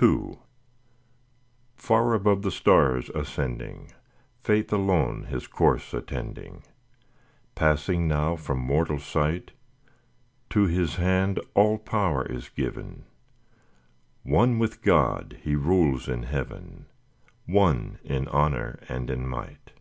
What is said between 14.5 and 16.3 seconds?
with God He rules in